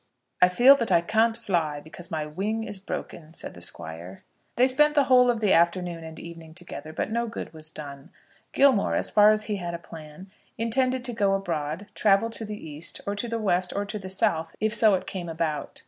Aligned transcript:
"I 0.41 0.49
feel 0.49 0.73
that 0.77 0.91
I 0.91 1.01
can't 1.01 1.37
fly 1.37 1.79
because 1.79 2.09
my 2.09 2.25
wing 2.25 2.63
is 2.63 2.79
broken," 2.79 3.35
said 3.35 3.53
the 3.53 3.61
Squire. 3.61 4.23
They 4.55 4.67
spent 4.67 4.95
the 4.95 5.03
whole 5.03 5.29
of 5.29 5.41
the 5.41 5.53
afternoon 5.53 6.03
and 6.03 6.19
evening 6.19 6.55
together, 6.55 6.91
but 6.91 7.11
no 7.11 7.27
good 7.27 7.53
was 7.53 7.69
done. 7.69 8.09
Gilmore, 8.51 8.95
as 8.95 9.11
far 9.11 9.29
as 9.29 9.43
he 9.43 9.57
had 9.57 9.75
a 9.75 9.77
plan, 9.77 10.31
intended 10.57 11.05
to 11.05 11.13
go 11.13 11.35
abroad, 11.35 11.85
travel 11.93 12.31
to 12.31 12.43
the 12.45 12.57
East, 12.57 12.99
or 13.05 13.13
to 13.15 13.27
the 13.27 13.37
West, 13.37 13.73
or 13.75 13.85
to 13.85 13.99
the 13.99 14.09
South, 14.09 14.55
if 14.59 14.73
so 14.73 14.95
it 14.95 15.05
came 15.05 15.29
about. 15.29 15.79